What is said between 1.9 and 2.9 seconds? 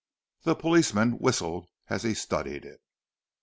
he studied it.